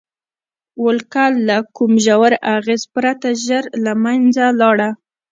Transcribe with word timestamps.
ولکه 0.83 1.23
له 1.47 1.57
کوم 1.75 1.93
ژور 2.05 2.33
اغېز 2.55 2.81
پرته 2.93 3.27
ژر 3.45 3.63
له 3.83 3.93
منځه 4.03 4.45
لاړه. 4.59 4.89